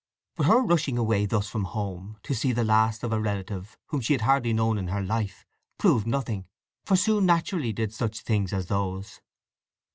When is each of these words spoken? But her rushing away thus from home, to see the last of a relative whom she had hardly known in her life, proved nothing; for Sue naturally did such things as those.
But 0.35 0.47
her 0.47 0.63
rushing 0.63 0.97
away 0.97 1.27
thus 1.27 1.47
from 1.47 1.65
home, 1.65 2.17
to 2.23 2.33
see 2.33 2.53
the 2.53 2.63
last 2.63 3.03
of 3.03 3.13
a 3.13 3.19
relative 3.21 3.77
whom 3.89 4.01
she 4.01 4.13
had 4.13 4.21
hardly 4.21 4.51
known 4.51 4.79
in 4.79 4.87
her 4.87 5.03
life, 5.03 5.45
proved 5.77 6.07
nothing; 6.07 6.47
for 6.83 6.95
Sue 6.95 7.21
naturally 7.21 7.71
did 7.71 7.93
such 7.93 8.21
things 8.21 8.51
as 8.51 8.65
those. 8.65 9.21